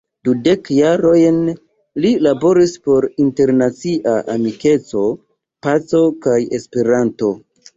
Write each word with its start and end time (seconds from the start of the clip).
Dudek 0.27 0.69
jarojn 0.75 1.35
li 2.05 2.13
laboris 2.27 2.73
por 2.89 3.07
internacia 3.25 4.15
amikeco, 4.37 5.05
paco 5.69 6.03
kaj 6.27 6.41
Esperanto. 6.61 7.31